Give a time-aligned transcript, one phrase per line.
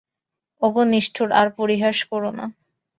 [0.61, 2.45] ওগো নিষ্ঠুর, আর পরিহাস কোরো না।